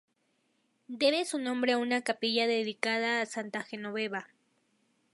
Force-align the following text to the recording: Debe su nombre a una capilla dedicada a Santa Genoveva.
Debe 0.87 1.25
su 1.25 1.37
nombre 1.37 1.73
a 1.73 1.77
una 1.77 2.01
capilla 2.01 2.47
dedicada 2.47 3.21
a 3.21 3.27
Santa 3.27 3.61
Genoveva. 3.61 4.29